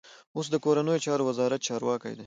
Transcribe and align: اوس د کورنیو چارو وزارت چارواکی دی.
اوس 0.35 0.47
د 0.51 0.55
کورنیو 0.63 1.03
چارو 1.05 1.23
وزارت 1.29 1.61
چارواکی 1.67 2.11
دی. 2.15 2.19